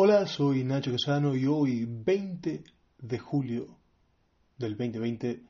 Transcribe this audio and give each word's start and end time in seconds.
Hola, 0.00 0.28
soy 0.28 0.62
Nacho 0.62 0.92
Casano 0.92 1.34
y 1.34 1.46
hoy, 1.46 1.84
20 1.84 2.62
de 2.98 3.18
julio 3.18 3.78
del 4.56 4.76
2020, 4.76 5.42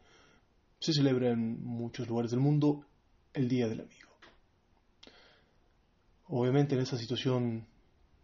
se 0.78 0.92
celebra 0.94 1.32
en 1.32 1.62
muchos 1.62 2.08
lugares 2.08 2.30
del 2.30 2.40
mundo 2.40 2.86
el 3.34 3.46
Día 3.46 3.68
del 3.68 3.82
Amigo. 3.82 4.08
Obviamente 6.28 6.76
en 6.76 6.80
esta 6.80 6.96
situación 6.96 7.66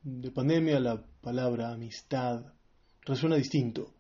de 0.03 0.31
pandemia 0.31 0.81
la 0.81 1.05
palabra 1.21 1.73
amistad 1.73 2.55
resuena 3.03 3.37
distinto. 3.37 3.93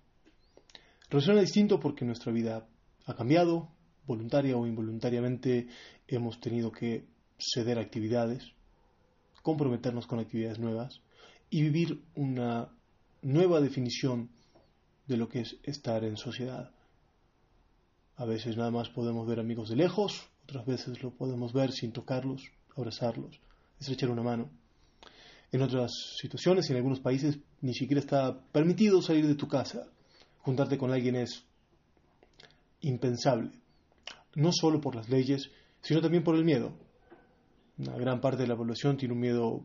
Resuena 1.11 1.43
distinto 1.43 1.79
porque 1.79 2.07
nuestra 2.07 2.33
vida 2.33 2.67
ha 3.05 3.15
cambiado, 3.15 3.69
voluntaria 4.07 4.57
o 4.57 4.67
involuntariamente 4.67 5.69
hemos 6.09 6.41
tenido 6.41 6.73
que 6.73 7.05
ceder 7.37 7.79
actividades, 7.79 8.55
comprometernos 9.43 10.07
con 10.07 10.21
actividades 10.21 10.59
nuevas 10.59 11.03
y 11.55 11.63
vivir 11.63 12.03
una 12.17 12.69
nueva 13.23 13.61
definición 13.61 14.29
de 15.07 15.17
lo 15.17 15.29
que 15.29 15.43
es 15.43 15.57
estar 15.63 16.03
en 16.03 16.17
sociedad. 16.17 16.73
A 18.17 18.25
veces 18.25 18.57
nada 18.57 18.73
más 18.73 18.89
podemos 18.89 19.25
ver 19.25 19.39
amigos 19.39 19.69
de 19.69 19.77
lejos, 19.77 20.29
otras 20.43 20.67
veces 20.67 21.01
lo 21.05 21.13
podemos 21.13 21.53
ver 21.53 21.71
sin 21.71 21.93
tocarlos, 21.93 22.43
abrazarlos, 22.75 23.41
estrechar 23.79 24.11
una 24.11 24.25
mano. 24.25 24.51
En 25.53 25.63
otras 25.63 25.93
situaciones, 26.21 26.69
en 26.71 26.77
algunos 26.77 26.99
países, 26.99 27.39
ni 27.61 27.73
siquiera 27.73 28.01
está 28.01 28.37
permitido 28.51 29.01
salir 29.01 29.25
de 29.25 29.37
tu 29.37 29.47
casa. 29.47 29.87
Juntarte 30.39 30.77
con 30.77 30.91
alguien 30.91 31.15
es 31.15 31.45
impensable, 32.81 33.53
no 34.35 34.51
solo 34.51 34.81
por 34.81 34.97
las 34.97 35.09
leyes, 35.09 35.53
sino 35.83 36.01
también 36.01 36.25
por 36.25 36.35
el 36.35 36.45
miedo. 36.45 36.77
Una 37.79 37.97
gran 37.97 38.21
parte 38.21 38.43
de 38.43 38.49
la 38.49 38.57
población 38.57 38.97
tiene 38.97 39.15
un 39.15 39.21
miedo 39.21 39.65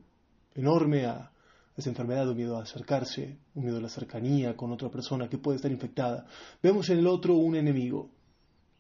enorme 0.54 1.08
a 1.08 1.32
esa 1.80 1.90
enfermedad, 1.90 2.30
un 2.30 2.36
miedo 2.36 2.58
a 2.58 2.64
acercarse, 2.64 3.38
un 3.56 3.64
miedo 3.64 3.78
a 3.78 3.82
la 3.82 3.90
cercanía 3.90 4.56
con 4.56 4.72
otra 4.72 4.90
persona 4.90 5.30
que 5.30 5.38
puede 5.38 5.56
estar 5.56 5.72
infectada. 5.72 6.26
Vemos 6.62 6.90
en 6.90 7.00
el 7.00 7.08
otro 7.08 7.36
un 7.36 7.56
enemigo, 7.56 8.10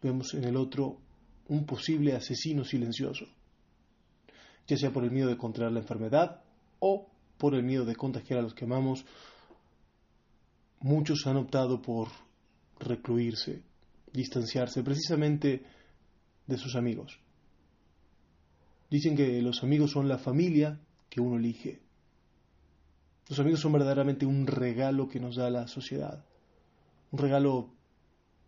vemos 0.01 0.33
en 0.33 0.43
el 0.43 0.57
otro 0.57 0.97
un 1.47 1.65
posible 1.65 2.13
asesino 2.13 2.63
silencioso, 2.63 3.25
ya 4.67 4.77
sea 4.77 4.91
por 4.91 5.03
el 5.03 5.11
miedo 5.11 5.29
de 5.29 5.37
contraer 5.37 5.71
la 5.71 5.79
enfermedad 5.79 6.41
o 6.79 7.07
por 7.37 7.55
el 7.55 7.63
miedo 7.63 7.85
de 7.85 7.95
contagiar 7.95 8.39
a 8.39 8.43
los 8.43 8.53
que 8.53 8.65
amamos. 8.65 9.05
Muchos 10.81 11.25
han 11.25 11.37
optado 11.37 11.81
por 11.81 12.09
recluirse, 12.79 13.63
distanciarse 14.11 14.83
precisamente 14.83 15.63
de 16.45 16.57
sus 16.57 16.75
amigos. 16.75 17.17
Dicen 18.89 19.15
que 19.15 19.41
los 19.41 19.63
amigos 19.63 19.91
son 19.91 20.07
la 20.07 20.17
familia 20.17 20.79
que 21.09 21.21
uno 21.21 21.37
elige. 21.37 21.79
Los 23.29 23.39
amigos 23.39 23.59
son 23.59 23.73
verdaderamente 23.73 24.25
un 24.25 24.47
regalo 24.47 25.07
que 25.07 25.19
nos 25.19 25.35
da 25.35 25.51
la 25.51 25.67
sociedad, 25.67 26.25
un 27.11 27.19
regalo 27.19 27.69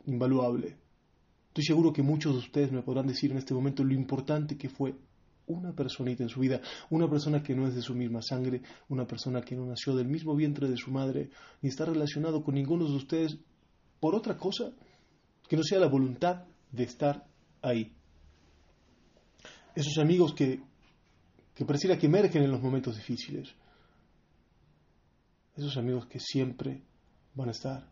invaluable. 0.07 0.75
Estoy 1.49 1.63
seguro 1.63 1.93
que 1.93 2.01
muchos 2.01 2.33
de 2.33 2.39
ustedes 2.39 2.71
me 2.71 2.81
podrán 2.81 3.05
decir 3.05 3.31
en 3.31 3.37
este 3.37 3.53
momento 3.53 3.83
lo 3.83 3.93
importante 3.93 4.57
que 4.57 4.69
fue 4.69 4.95
una 5.45 5.71
personita 5.73 6.23
en 6.23 6.29
su 6.29 6.39
vida, 6.39 6.61
una 6.89 7.07
persona 7.07 7.43
que 7.43 7.53
no 7.53 7.67
es 7.67 7.75
de 7.75 7.83
su 7.83 7.93
misma 7.93 8.23
sangre, 8.23 8.63
una 8.89 9.05
persona 9.05 9.41
que 9.41 9.55
no 9.55 9.65
nació 9.65 9.95
del 9.95 10.07
mismo 10.07 10.35
vientre 10.35 10.67
de 10.67 10.77
su 10.77 10.89
madre, 10.89 11.29
ni 11.61 11.69
está 11.69 11.85
relacionado 11.85 12.43
con 12.43 12.55
ninguno 12.55 12.85
de 12.85 12.95
ustedes 12.95 13.37
por 13.99 14.15
otra 14.15 14.35
cosa 14.35 14.71
que 15.47 15.57
no 15.57 15.63
sea 15.63 15.79
la 15.79 15.87
voluntad 15.87 16.45
de 16.71 16.83
estar 16.83 17.27
ahí. 17.61 17.93
Esos 19.75 19.99
amigos 19.99 20.33
que, 20.33 20.59
que 21.53 21.65
pareciera 21.65 21.99
que 21.99 22.07
emergen 22.07 22.41
en 22.41 22.51
los 22.51 22.61
momentos 22.61 22.95
difíciles, 22.95 23.53
esos 25.55 25.77
amigos 25.77 26.05
que 26.07 26.19
siempre 26.19 26.83
van 27.33 27.49
a 27.49 27.51
estar, 27.51 27.89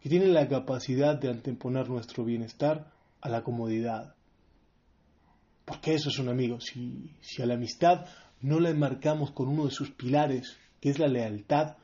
que 0.00 0.08
tienen 0.08 0.34
la 0.34 0.48
capacidad 0.48 1.18
de 1.18 1.30
anteponer 1.30 1.88
nuestro 1.88 2.24
bienestar 2.24 2.92
a 3.20 3.28
la 3.28 3.42
comodidad. 3.42 4.14
Porque 5.64 5.94
eso 5.94 6.10
es 6.10 6.18
un 6.18 6.28
amigo. 6.28 6.60
Si, 6.60 7.16
si 7.20 7.42
a 7.42 7.46
la 7.46 7.54
amistad 7.54 8.06
no 8.40 8.60
la 8.60 8.70
enmarcamos 8.70 9.32
con 9.32 9.48
uno 9.48 9.64
de 9.64 9.72
sus 9.72 9.90
pilares, 9.90 10.56
que 10.80 10.90
es 10.90 10.98
la 10.98 11.08
lealtad, 11.08 11.76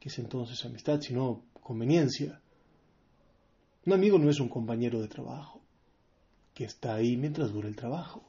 que 0.00 0.08
es 0.08 0.18
entonces 0.18 0.64
amistad, 0.64 1.00
sino 1.00 1.44
conveniencia. 1.60 2.40
Un 3.86 3.92
amigo 3.92 4.18
no 4.18 4.28
es 4.28 4.40
un 4.40 4.48
compañero 4.48 5.00
de 5.00 5.08
trabajo, 5.08 5.62
que 6.52 6.64
está 6.64 6.94
ahí 6.94 7.16
mientras 7.16 7.52
dura 7.52 7.68
el 7.68 7.76
trabajo. 7.76 8.24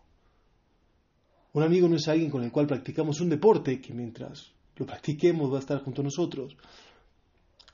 Un 1.53 1.63
amigo 1.63 1.89
no 1.89 1.95
es 1.95 2.07
alguien 2.07 2.29
con 2.29 2.43
el 2.43 2.51
cual 2.51 2.67
practicamos 2.67 3.19
un 3.21 3.29
deporte 3.29 3.81
que 3.81 3.93
mientras 3.93 4.53
lo 4.79 4.85
practiquemos, 4.85 5.51
va 5.51 5.57
a 5.57 5.59
estar 5.59 5.83
junto 5.83 6.01
a 6.01 6.05
nosotros. 6.05 6.55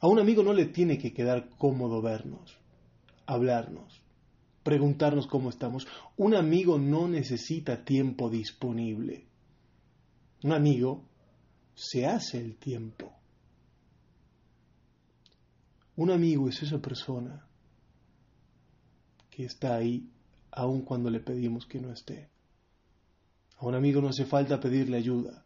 A 0.01 0.07
un 0.07 0.19
amigo 0.19 0.43
no 0.43 0.53
le 0.53 0.65
tiene 0.65 0.97
que 0.97 1.13
quedar 1.13 1.49
cómodo 1.57 2.01
vernos, 2.01 2.57
hablarnos, 3.27 4.01
preguntarnos 4.63 5.27
cómo 5.27 5.49
estamos. 5.49 5.87
Un 6.17 6.35
amigo 6.35 6.79
no 6.79 7.07
necesita 7.07 7.85
tiempo 7.85 8.29
disponible. 8.29 9.27
Un 10.43 10.51
amigo 10.51 11.05
se 11.75 12.07
hace 12.07 12.39
el 12.39 12.57
tiempo. 12.57 13.13
Un 15.95 16.11
amigo 16.11 16.49
es 16.49 16.61
esa 16.63 16.79
persona 16.79 17.47
que 19.29 19.45
está 19.45 19.75
ahí 19.75 20.09
aun 20.51 20.81
cuando 20.81 21.09
le 21.09 21.19
pedimos 21.19 21.65
que 21.67 21.79
no 21.79 21.91
esté. 21.91 22.29
A 23.57 23.65
un 23.65 23.75
amigo 23.75 24.01
no 24.01 24.09
hace 24.09 24.25
falta 24.25 24.59
pedirle 24.59 24.97
ayuda. 24.97 25.44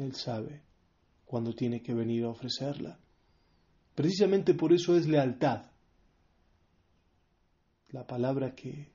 Él 0.00 0.14
sabe 0.14 0.62
cuando 1.26 1.52
tiene 1.52 1.82
que 1.82 1.92
venir 1.92 2.24
a 2.24 2.30
ofrecerla. 2.30 2.98
Precisamente 3.94 4.54
por 4.54 4.72
eso 4.72 4.96
es 4.96 5.06
lealtad, 5.06 5.66
la 7.90 8.06
palabra 8.06 8.54
que 8.54 8.92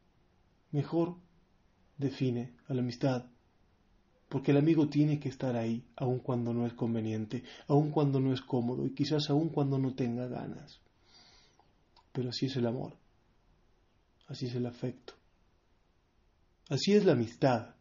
mejor 0.72 1.18
define 1.98 2.56
a 2.68 2.74
la 2.74 2.82
amistad, 2.82 3.26
porque 4.30 4.50
el 4.50 4.58
amigo 4.58 4.90
tiene 4.90 5.20
que 5.20 5.30
estar 5.30 5.56
ahí, 5.56 5.86
aun 5.96 6.20
cuando 6.20 6.54
no 6.54 6.66
es 6.66 6.74
conveniente, 6.74 7.44
aun 7.68 7.92
cuando 7.92 8.20
no 8.20 8.34
es 8.34 8.42
cómodo 8.42 8.84
y 8.84 8.96
quizás 8.96 9.30
aun 9.30 9.50
cuando 9.50 9.78
no 9.78 9.94
tenga 9.94 10.28
ganas. 10.28 10.82
Pero 12.14 12.30
así 12.30 12.48
es 12.48 12.56
el 12.56 12.66
amor, 12.66 12.98
así 14.28 14.48
es 14.48 14.56
el 14.56 14.66
afecto, 14.66 15.14
así 16.70 16.94
es 16.94 17.06
la 17.06 17.12
amistad 17.12 17.76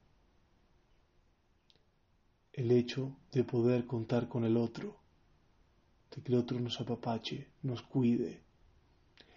el 2.54 2.70
hecho 2.70 3.16
de 3.32 3.42
poder 3.42 3.84
contar 3.84 4.28
con 4.28 4.44
el 4.44 4.56
otro, 4.56 4.97
de 6.15 6.22
que 6.22 6.32
el 6.32 6.38
otro 6.38 6.60
nos 6.60 6.81
apapache, 6.81 7.48
nos 7.62 7.82
cuide. 7.82 8.42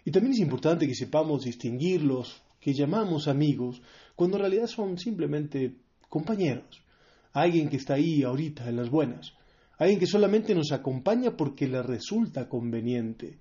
Y 0.04 0.12
también 0.12 0.34
es 0.34 0.38
importante 0.38 0.86
que 0.86 0.94
sepamos 0.94 1.44
distinguirlos, 1.44 2.42
que 2.60 2.72
llamamos 2.72 3.26
amigos, 3.26 3.82
cuando 4.14 4.36
en 4.36 4.42
realidad 4.42 4.68
son 4.68 4.98
simplemente 4.98 5.74
compañeros, 6.08 6.84
alguien 7.32 7.68
que 7.68 7.76
está 7.76 7.94
ahí 7.94 8.22
ahorita 8.22 8.68
en 8.68 8.76
las 8.76 8.88
buenas, 8.88 9.34
alguien 9.78 9.98
que 9.98 10.06
solamente 10.06 10.54
nos 10.54 10.70
acompaña 10.70 11.36
porque 11.36 11.66
le 11.66 11.82
resulta 11.82 12.48
conveniente, 12.48 13.38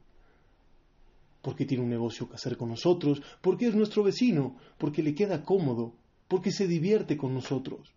porque 1.44 1.66
tiene 1.66 1.84
un 1.84 1.90
negocio 1.90 2.28
que 2.28 2.36
hacer 2.36 2.58
con 2.58 2.70
nosotros, 2.70 3.22
porque 3.42 3.68
es 3.68 3.76
nuestro 3.76 4.04
vecino, 4.04 4.58
porque 4.80 5.04
le 5.04 5.14
queda 5.14 5.44
cómodo, 5.44 5.94
porque 6.28 6.52
se 6.52 6.68
divierte 6.68 7.16
con 7.16 7.34
nosotros. 7.36 7.94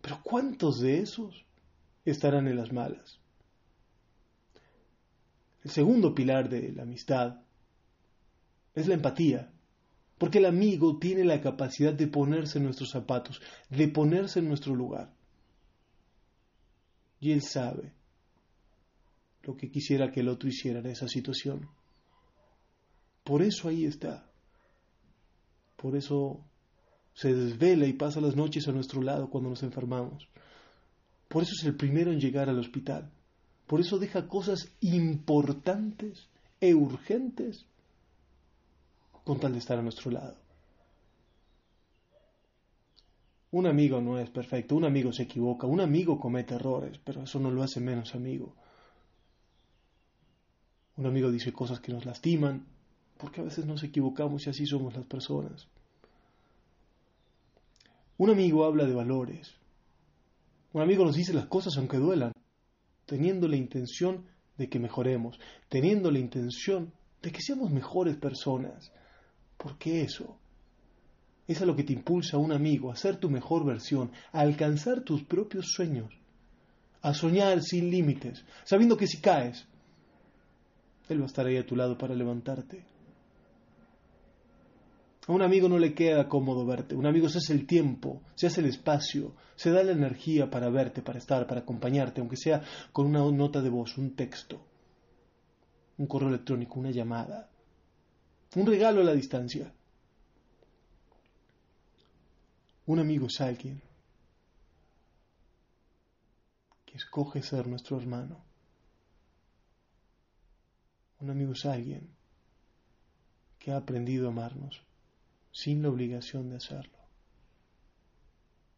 Pero 0.00 0.20
¿cuántos 0.22 0.80
de 0.80 1.00
esos 1.00 1.44
estarán 2.04 2.46
en 2.48 2.56
las 2.56 2.72
malas? 2.72 3.18
El 5.64 5.70
segundo 5.70 6.14
pilar 6.14 6.48
de 6.48 6.72
la 6.72 6.82
amistad 6.82 7.40
es 8.74 8.86
la 8.86 8.94
empatía, 8.94 9.50
porque 10.16 10.38
el 10.38 10.46
amigo 10.46 10.98
tiene 10.98 11.24
la 11.24 11.40
capacidad 11.40 11.92
de 11.92 12.06
ponerse 12.06 12.58
en 12.58 12.64
nuestros 12.64 12.90
zapatos, 12.90 13.40
de 13.68 13.88
ponerse 13.88 14.38
en 14.38 14.48
nuestro 14.48 14.74
lugar. 14.74 15.12
Y 17.20 17.32
él 17.32 17.42
sabe 17.42 17.92
lo 19.42 19.56
que 19.56 19.70
quisiera 19.70 20.10
que 20.12 20.20
el 20.20 20.28
otro 20.28 20.48
hiciera 20.48 20.80
en 20.80 20.86
esa 20.86 21.08
situación. 21.08 21.68
Por 23.24 23.42
eso 23.42 23.68
ahí 23.68 23.84
está. 23.84 24.30
Por 25.76 25.96
eso 25.96 26.40
se 27.18 27.34
desvela 27.34 27.84
y 27.84 27.94
pasa 27.94 28.20
las 28.20 28.36
noches 28.36 28.68
a 28.68 28.72
nuestro 28.72 29.02
lado 29.02 29.28
cuando 29.28 29.50
nos 29.50 29.64
enfermamos. 29.64 30.28
Por 31.26 31.42
eso 31.42 31.50
es 31.58 31.64
el 31.64 31.74
primero 31.74 32.12
en 32.12 32.20
llegar 32.20 32.48
al 32.48 32.60
hospital. 32.60 33.10
Por 33.66 33.80
eso 33.80 33.98
deja 33.98 34.28
cosas 34.28 34.70
importantes 34.80 36.28
e 36.60 36.74
urgentes 36.74 37.66
con 39.24 39.40
tal 39.40 39.50
de 39.50 39.58
estar 39.58 39.76
a 39.76 39.82
nuestro 39.82 40.12
lado. 40.12 40.36
Un 43.50 43.66
amigo 43.66 44.00
no 44.00 44.20
es 44.20 44.30
perfecto, 44.30 44.76
un 44.76 44.84
amigo 44.84 45.12
se 45.12 45.24
equivoca, 45.24 45.66
un 45.66 45.80
amigo 45.80 46.20
comete 46.20 46.54
errores, 46.54 47.00
pero 47.02 47.24
eso 47.24 47.40
no 47.40 47.50
lo 47.50 47.64
hace 47.64 47.80
menos 47.80 48.14
amigo. 48.14 48.54
Un 50.96 51.06
amigo 51.06 51.32
dice 51.32 51.52
cosas 51.52 51.80
que 51.80 51.92
nos 51.92 52.06
lastiman, 52.06 52.64
porque 53.16 53.40
a 53.40 53.44
veces 53.44 53.66
nos 53.66 53.82
equivocamos 53.82 54.46
y 54.46 54.50
así 54.50 54.66
somos 54.66 54.94
las 54.94 55.06
personas. 55.06 55.66
Un 58.18 58.30
amigo 58.30 58.64
habla 58.64 58.84
de 58.84 58.94
valores. 58.94 59.54
Un 60.72 60.82
amigo 60.82 61.04
nos 61.04 61.16
dice 61.16 61.32
las 61.32 61.46
cosas 61.46 61.76
aunque 61.78 61.96
duelan. 61.96 62.32
teniendo 63.06 63.48
la 63.48 63.56
intención 63.56 64.26
de 64.58 64.68
que 64.68 64.78
mejoremos, 64.78 65.40
teniendo 65.70 66.10
la 66.10 66.18
intención 66.18 66.92
de 67.22 67.32
que 67.32 67.40
seamos 67.40 67.70
mejores 67.70 68.16
personas. 68.16 68.92
Porque 69.56 70.02
eso 70.02 70.36
es 71.46 71.62
a 71.62 71.64
lo 71.64 71.74
que 71.74 71.84
te 71.84 71.94
impulsa 71.94 72.36
un 72.36 72.52
amigo, 72.52 72.90
a 72.92 72.96
ser 72.96 73.16
tu 73.16 73.30
mejor 73.30 73.64
versión, 73.64 74.12
a 74.32 74.40
alcanzar 74.40 75.04
tus 75.04 75.24
propios 75.24 75.68
sueños, 75.68 76.12
a 77.00 77.14
soñar 77.14 77.62
sin 77.62 77.90
límites, 77.90 78.44
sabiendo 78.64 78.98
que 78.98 79.06
si 79.06 79.22
caes, 79.22 79.66
Él 81.08 81.20
va 81.20 81.22
a 81.22 81.26
estar 81.26 81.46
ahí 81.46 81.56
a 81.56 81.64
tu 81.64 81.74
lado 81.74 81.96
para 81.96 82.14
levantarte. 82.14 82.84
A 85.28 85.32
un 85.32 85.42
amigo 85.42 85.68
no 85.68 85.78
le 85.78 85.92
queda 85.92 86.26
cómodo 86.26 86.64
verte. 86.64 86.94
Un 86.94 87.06
amigo 87.06 87.28
se 87.28 87.36
hace 87.36 87.52
el 87.52 87.66
tiempo, 87.66 88.22
se 88.34 88.46
hace 88.46 88.62
el 88.62 88.66
espacio, 88.66 89.34
se 89.56 89.70
da 89.70 89.82
la 89.82 89.92
energía 89.92 90.48
para 90.48 90.70
verte, 90.70 91.02
para 91.02 91.18
estar, 91.18 91.46
para 91.46 91.60
acompañarte, 91.60 92.22
aunque 92.22 92.38
sea 92.38 92.62
con 92.92 93.04
una 93.06 93.20
nota 93.30 93.60
de 93.60 93.68
voz, 93.68 93.98
un 93.98 94.16
texto, 94.16 94.58
un 95.98 96.06
correo 96.06 96.30
electrónico, 96.30 96.80
una 96.80 96.90
llamada, 96.90 97.50
un 98.56 98.66
regalo 98.66 99.02
a 99.02 99.04
la 99.04 99.12
distancia. 99.12 99.70
Un 102.86 102.98
amigo 102.98 103.26
es 103.26 103.38
alguien 103.42 103.82
que 106.86 106.96
escoge 106.96 107.42
ser 107.42 107.66
nuestro 107.66 107.98
hermano. 107.98 108.42
Un 111.20 111.28
amigo 111.28 111.52
es 111.52 111.66
alguien 111.66 112.08
que 113.58 113.72
ha 113.72 113.76
aprendido 113.76 114.28
a 114.28 114.30
amarnos 114.30 114.87
sin 115.62 115.82
la 115.82 115.88
obligación 115.88 116.50
de 116.50 116.56
hacerlo. 116.56 116.98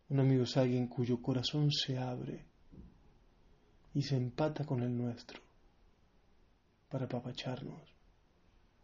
Un 0.08 0.20
amigo 0.20 0.44
es 0.44 0.56
alguien 0.56 0.86
cuyo 0.86 1.20
corazón 1.20 1.70
se 1.70 1.98
abre 1.98 2.46
y 3.92 4.00
se 4.00 4.16
empata 4.16 4.64
con 4.64 4.82
el 4.82 4.96
nuestro 4.96 5.40
para 6.88 7.04
apapacharnos, 7.04 7.82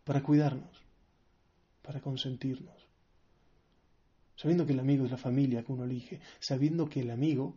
para 0.04 0.22
cuidarnos, 0.22 0.84
para 1.82 2.02
consentirnos. 2.02 2.86
Sabiendo 4.36 4.66
que 4.66 4.74
el 4.74 4.80
amigo 4.80 5.06
es 5.06 5.10
la 5.10 5.16
familia 5.16 5.64
que 5.64 5.72
uno 5.72 5.84
elige, 5.84 6.20
sabiendo 6.38 6.90
que 6.90 7.00
el 7.00 7.10
amigo 7.10 7.56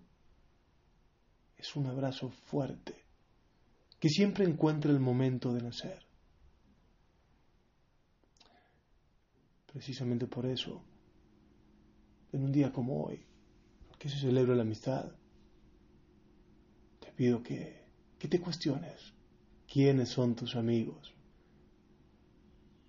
es 1.58 1.76
un 1.76 1.88
abrazo 1.88 2.30
fuerte, 2.30 2.96
que 4.00 4.08
siempre 4.08 4.46
encuentra 4.46 4.90
el 4.90 5.02
momento 5.02 5.54
de 5.54 5.64
nacer. 5.64 6.09
Precisamente 9.72 10.26
por 10.26 10.46
eso, 10.46 10.82
en 12.32 12.44
un 12.44 12.52
día 12.52 12.72
como 12.72 13.06
hoy, 13.06 13.24
que 14.00 14.10
se 14.10 14.18
celebra 14.18 14.56
la 14.56 14.64
amistad, 14.64 15.12
te 17.00 17.12
pido 17.12 17.44
que, 17.44 17.84
que 18.18 18.28
te 18.28 18.40
cuestiones 18.40 19.14
quiénes 19.72 20.10
son 20.10 20.36
tus 20.36 20.56
amigos, 20.56 21.14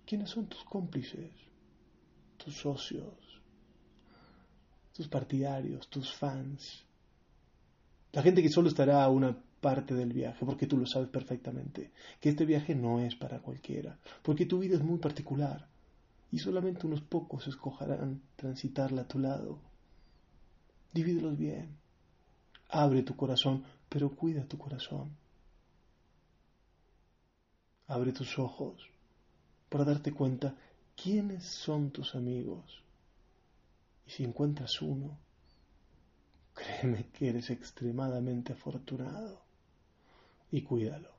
quiénes 0.05 0.29
son 0.29 0.47
tus 0.47 0.63
cómplices, 0.63 1.31
tus 2.37 2.55
socios, 2.55 3.41
tus 4.93 5.07
partidarios, 5.07 5.87
tus 5.87 6.11
fans, 6.11 6.83
la 8.11 8.23
gente 8.23 8.41
que 8.41 8.49
solo 8.49 8.69
estará 8.69 9.03
a 9.03 9.09
una 9.09 9.37
parte 9.61 9.93
del 9.93 10.11
viaje, 10.11 10.45
porque 10.45 10.65
tú 10.65 10.77
lo 10.77 10.87
sabes 10.87 11.09
perfectamente, 11.09 11.91
que 12.19 12.29
este 12.29 12.45
viaje 12.45 12.73
no 12.73 12.99
es 12.99 13.15
para 13.15 13.39
cualquiera, 13.39 13.99
porque 14.23 14.47
tu 14.47 14.57
vida 14.59 14.75
es 14.75 14.81
muy 14.83 14.97
particular, 14.97 15.70
y 16.31 16.39
solamente 16.39 16.87
unos 16.87 17.01
pocos 17.01 17.45
escogerán 17.47 18.21
transitarla 18.37 19.01
a 19.01 19.07
tu 19.07 19.19
lado. 19.19 19.59
Divídelos 20.93 21.37
bien. 21.37 21.77
Abre 22.69 23.03
tu 23.03 23.17
corazón, 23.17 23.65
pero 23.89 24.15
cuida 24.15 24.45
tu 24.45 24.57
corazón. 24.57 25.17
Abre 27.87 28.13
tus 28.13 28.39
ojos 28.39 28.89
para 29.67 29.83
darte 29.83 30.13
cuenta 30.13 30.55
quiénes 30.95 31.43
son 31.43 31.91
tus 31.91 32.15
amigos. 32.15 32.81
Y 34.07 34.11
si 34.11 34.23
encuentras 34.23 34.81
uno, 34.81 35.17
créeme 36.53 37.09
que 37.09 37.27
eres 37.27 37.49
extremadamente 37.49 38.53
afortunado. 38.53 39.41
Y 40.49 40.61
cuídalo. 40.61 41.11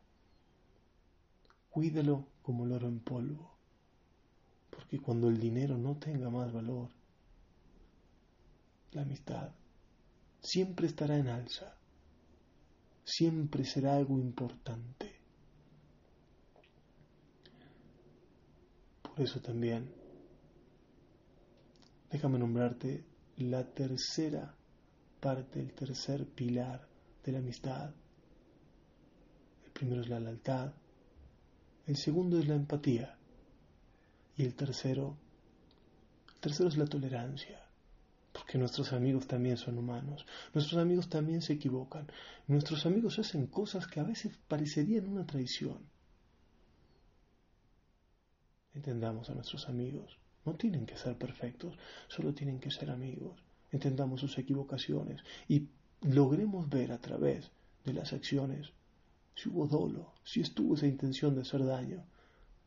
Cuídalo 1.69 2.27
como 2.43 2.65
el 2.65 2.73
oro 2.73 2.89
en 2.89 3.01
polvo 3.01 3.52
porque 4.93 5.05
cuando 5.07 5.31
el 5.31 5.41
dinero 5.41 5.79
no 5.79 5.97
tenga 5.97 6.29
más 6.29 6.53
valor, 6.53 6.91
la 8.91 9.01
amistad 9.01 9.51
siempre 10.39 10.87
estará 10.87 11.17
en 11.17 11.29
alza, 11.29 11.75
siempre 13.03 13.65
será 13.65 13.97
algo 13.97 14.19
importante. 14.19 15.11
Por 19.03 19.19
eso 19.19 19.41
también, 19.41 19.91
déjame 22.11 22.39
nombrarte 22.39 23.03
la 23.39 23.65
tercera 23.65 24.55
parte, 25.21 25.59
el 25.59 25.73
tercer 25.73 26.27
pilar 26.27 26.87
de 27.25 27.33
la 27.33 27.39
amistad. 27.39 27.95
El 29.65 29.71
primero 29.71 30.03
es 30.03 30.11
la 30.11 30.21
lealtad, 30.21 30.75
el 31.87 31.97
segundo 31.97 32.39
es 32.39 32.47
la 32.47 32.57
empatía 32.57 33.17
y 34.37 34.45
el 34.45 34.55
tercero, 34.55 35.17
el 36.35 36.41
tercero 36.41 36.69
es 36.69 36.77
la 36.77 36.87
tolerancia, 36.87 37.61
porque 38.33 38.59
nuestros 38.59 38.93
amigos 38.93 39.27
también 39.27 39.57
son 39.57 39.79
humanos, 39.79 40.27
nuestros 40.55 40.81
amigos 40.81 41.09
también 41.09 41.43
se 41.43 41.53
equivocan, 41.55 42.11
nuestros 42.47 42.87
amigos 42.87 43.19
hacen 43.19 43.47
cosas 43.47 43.87
que 43.87 44.01
a 44.01 44.05
veces 44.05 44.37
parecerían 44.49 45.09
una 45.09 45.27
traición. 45.27 45.79
Entendamos 48.75 49.29
a 49.29 49.35
nuestros 49.35 49.69
amigos, 49.69 50.19
no 50.45 50.55
tienen 50.55 50.87
que 50.87 50.97
ser 50.97 51.17
perfectos, 51.17 51.77
solo 52.09 52.33
tienen 52.33 52.59
que 52.59 52.71
ser 52.71 52.91
amigos. 52.91 53.39
Entendamos 53.71 54.21
sus 54.21 54.37
equivocaciones 54.39 55.23
y 55.49 55.69
logremos 56.01 56.69
ver 56.69 56.93
a 56.93 56.99
través 56.99 57.51
de 57.85 57.93
las 57.93 58.13
acciones 58.13 58.73
si 59.35 59.49
hubo 59.49 59.67
dolo, 59.67 60.13
si 60.25 60.41
estuvo 60.41 60.75
esa 60.75 60.87
intención 60.87 61.35
de 61.35 61.43
hacer 61.43 61.65
daño 61.65 62.05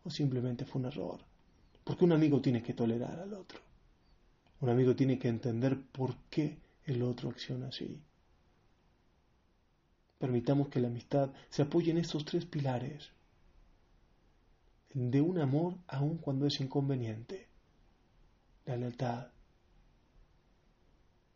o 0.03 0.09
simplemente 0.09 0.65
fue 0.65 0.81
un 0.81 0.87
error. 0.87 1.34
Porque 1.85 2.03
un 2.03 2.13
amigo 2.13 2.41
tiene 2.41 2.63
que 2.63 2.73
tolerar 2.73 3.19
al 3.19 3.33
otro. 3.35 3.59
Un 4.59 4.69
amigo 4.69 4.95
tiene 4.95 5.19
que 5.19 5.27
entender 5.27 5.79
por 5.79 6.15
qué 6.31 6.57
el 6.85 7.03
otro 7.03 7.29
acciona 7.29 7.67
así. 7.67 8.01
Permitamos 10.17 10.69
que 10.69 10.79
la 10.79 10.87
amistad 10.87 11.31
se 11.49 11.61
apoye 11.61 11.91
en 11.91 11.99
estos 11.99 12.25
tres 12.25 12.45
pilares. 12.45 13.11
De 14.95 15.21
un 15.21 15.37
amor 15.37 15.77
aun 15.87 16.17
cuando 16.17 16.47
es 16.47 16.59
inconveniente. 16.59 17.47
La 18.65 18.77
lealtad. 18.77 19.27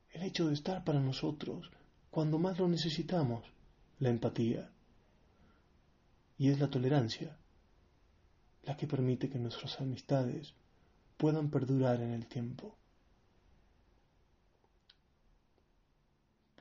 El 0.10 0.24
hecho 0.24 0.48
de 0.48 0.56
estar 0.56 0.84
para 0.84 1.00
nosotros 1.00 1.70
cuando 2.10 2.40
más 2.40 2.58
lo 2.58 2.68
necesitamos. 2.68 3.46
La 4.00 4.10
empatía. 4.10 4.72
Y 6.40 6.50
es 6.50 6.60
la 6.60 6.72
tolerancia 6.72 7.38
la 8.64 8.76
que 8.76 8.88
permite 8.88 9.30
que 9.30 9.40
nuestras 9.40 9.80
amistades 9.80 10.54
puedan 11.18 11.50
perdurar 11.50 12.02
en 12.02 12.14
el 12.14 12.26
tiempo. 12.28 12.76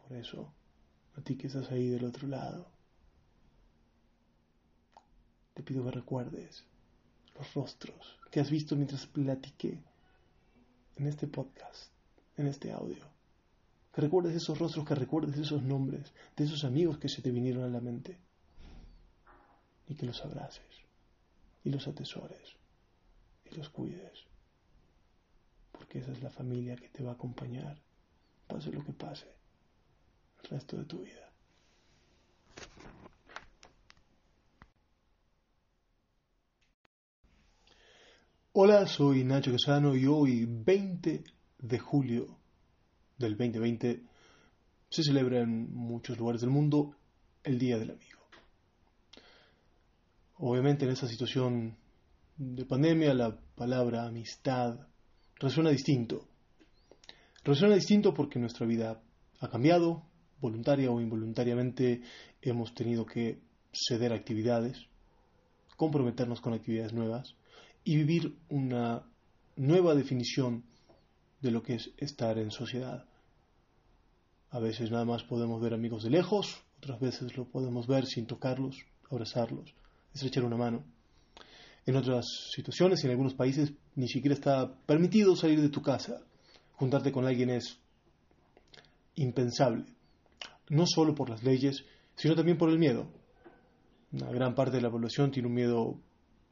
Por 0.02 0.16
eso, 0.16 0.52
a 1.16 1.20
ti 1.20 1.36
que 1.36 1.48
estás 1.48 1.70
ahí 1.70 1.88
del 1.88 2.04
otro 2.04 2.26
lado, 2.26 2.66
te 5.54 5.62
pido 5.62 5.84
que 5.84 5.90
recuerdes 5.90 6.64
los 7.36 7.54
rostros 7.54 8.18
que 8.30 8.40
has 8.40 8.50
visto 8.50 8.76
mientras 8.76 9.06
platiqué 9.06 9.78
en 10.96 11.06
este 11.06 11.26
podcast, 11.26 11.90
en 12.36 12.46
este 12.46 12.72
audio. 12.72 13.04
Que 13.92 14.00
recuerdes 14.00 14.36
esos 14.36 14.58
rostros, 14.58 14.86
que 14.86 14.94
recuerdes 14.94 15.36
esos 15.38 15.62
nombres 15.62 16.12
de 16.36 16.44
esos 16.44 16.64
amigos 16.64 16.98
que 16.98 17.08
se 17.08 17.22
te 17.22 17.30
vinieron 17.30 17.64
a 17.64 17.68
la 17.68 17.80
mente 17.80 18.18
y 19.88 19.94
que 19.94 20.06
los 20.06 20.24
abraces 20.24 20.67
y 21.64 21.70
los 21.70 21.86
atesores 21.86 22.56
y 23.50 23.54
los 23.56 23.68
cuides, 23.70 24.26
porque 25.72 25.98
esa 25.98 26.12
es 26.12 26.22
la 26.22 26.30
familia 26.30 26.76
que 26.76 26.88
te 26.88 27.02
va 27.02 27.12
a 27.12 27.14
acompañar, 27.14 27.80
pase 28.46 28.70
lo 28.72 28.84
que 28.84 28.92
pase, 28.92 29.26
el 30.42 30.50
resto 30.50 30.76
de 30.76 30.84
tu 30.84 31.02
vida. 31.02 31.28
Hola, 38.52 38.86
soy 38.86 39.22
Nacho 39.22 39.52
Casano 39.52 39.94
y 39.94 40.06
hoy, 40.06 40.44
20 40.44 41.22
de 41.58 41.78
julio 41.78 42.38
del 43.16 43.36
2020, 43.36 44.02
se 44.88 45.02
celebra 45.04 45.40
en 45.40 45.72
muchos 45.72 46.18
lugares 46.18 46.40
del 46.40 46.50
mundo 46.50 46.96
el 47.44 47.58
Día 47.58 47.78
del 47.78 47.90
Amigo. 47.92 48.07
Obviamente 50.40 50.84
en 50.84 50.92
esta 50.92 51.08
situación 51.08 51.76
de 52.36 52.64
pandemia 52.64 53.12
la 53.12 53.36
palabra 53.56 54.06
amistad 54.06 54.86
resuena 55.34 55.70
distinto. 55.70 56.28
Resuena 57.42 57.74
distinto 57.74 58.14
porque 58.14 58.38
nuestra 58.38 58.64
vida 58.64 59.02
ha 59.40 59.48
cambiado, 59.48 60.04
voluntaria 60.40 60.92
o 60.92 61.00
involuntariamente 61.00 62.02
hemos 62.40 62.72
tenido 62.74 63.04
que 63.04 63.40
ceder 63.72 64.12
actividades, 64.12 64.86
comprometernos 65.76 66.40
con 66.40 66.52
actividades 66.52 66.92
nuevas 66.92 67.34
y 67.82 67.96
vivir 67.96 68.38
una 68.48 69.10
nueva 69.56 69.96
definición 69.96 70.64
de 71.40 71.50
lo 71.50 71.64
que 71.64 71.74
es 71.74 71.90
estar 71.96 72.38
en 72.38 72.52
sociedad. 72.52 73.06
A 74.50 74.60
veces 74.60 74.92
nada 74.92 75.04
más 75.04 75.24
podemos 75.24 75.60
ver 75.60 75.74
amigos 75.74 76.04
de 76.04 76.10
lejos, 76.10 76.62
otras 76.76 77.00
veces 77.00 77.36
lo 77.36 77.48
podemos 77.48 77.88
ver 77.88 78.06
sin 78.06 78.26
tocarlos, 78.26 78.86
abrazarlos, 79.10 79.74
estrechar 80.12 80.44
una 80.44 80.56
mano. 80.56 80.84
En 81.86 81.96
otras 81.96 82.26
situaciones, 82.54 83.02
en 83.04 83.10
algunos 83.10 83.34
países, 83.34 83.72
ni 83.94 84.08
siquiera 84.08 84.34
está 84.34 84.74
permitido 84.86 85.34
salir 85.36 85.60
de 85.60 85.70
tu 85.70 85.80
casa. 85.80 86.20
Juntarte 86.72 87.10
con 87.10 87.26
alguien 87.26 87.50
es 87.50 87.78
impensable, 89.14 89.86
no 90.68 90.86
solo 90.86 91.14
por 91.14 91.30
las 91.30 91.42
leyes, 91.42 91.84
sino 92.14 92.34
también 92.34 92.58
por 92.58 92.70
el 92.70 92.78
miedo. 92.78 93.08
Una 94.12 94.30
gran 94.30 94.54
parte 94.54 94.76
de 94.76 94.82
la 94.82 94.90
población 94.90 95.30
tiene 95.30 95.48
un 95.48 95.54
miedo 95.54 95.98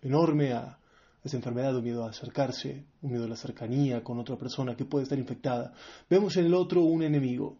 enorme 0.02 0.52
a 0.52 0.78
esa 1.22 1.36
enfermedad, 1.36 1.76
un 1.76 1.84
miedo 1.84 2.04
a 2.04 2.10
acercarse, 2.10 2.84
un 3.02 3.10
miedo 3.10 3.24
a 3.24 3.28
la 3.28 3.36
cercanía 3.36 4.02
con 4.02 4.18
otra 4.18 4.36
persona 4.36 4.76
que 4.76 4.84
puede 4.84 5.04
estar 5.04 5.18
infectada. 5.18 5.72
Vemos 6.08 6.36
en 6.36 6.46
el 6.46 6.54
otro 6.54 6.82
un 6.82 7.02
enemigo, 7.02 7.58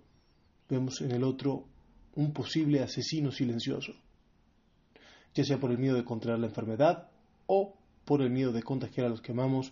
vemos 0.69 1.01
en 1.01 1.13
el 1.13 1.25
otro 1.25 1.67
un 2.15 2.33
posible 2.33 2.81
asesino 2.81 3.31
silencioso, 3.31 3.93
ya 5.37 5.45
sea 5.45 5.61
por 5.61 5.71
el 5.71 5.79
miedo 5.79 5.97
de 5.97 6.05
contraer 6.05 6.39
la 6.39 6.47
enfermedad 6.47 7.09
o 7.47 7.77
por 8.07 8.23
el 8.23 8.31
miedo 8.31 8.53
de 8.53 8.63
contagiar 8.63 9.07
a 9.07 9.11
los 9.11 9.21
que 9.21 9.33
amamos. 9.33 9.71